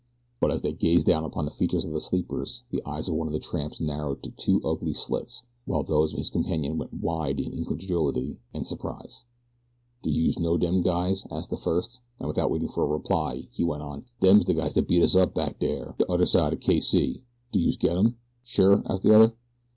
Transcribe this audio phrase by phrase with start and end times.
[0.39, 3.27] But as they gazed down upon the features of the sleepers the eyes of one
[3.27, 7.39] of the tramps narrowed to two ugly slits while those of his companion went wide
[7.39, 9.25] in incredulity and surprise.
[10.01, 13.63] "Do youse know dem guys?" asked the first, and without waiting for a reply he
[13.63, 16.57] went on: "Dem's de guys dat beat us up back dere de udder side o'
[16.57, 16.79] K.
[16.79, 17.21] C.
[17.51, 19.33] Do youse get 'em?" "Sure?" asked the other.